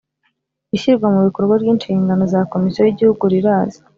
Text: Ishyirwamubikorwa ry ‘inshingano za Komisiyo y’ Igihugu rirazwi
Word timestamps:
Ishyirwamubikorwa 0.75 1.53
ry 1.61 1.67
‘inshingano 1.73 2.23
za 2.33 2.41
Komisiyo 2.51 2.81
y’ 2.83 2.91
Igihugu 2.93 3.23
rirazwi 3.33 3.83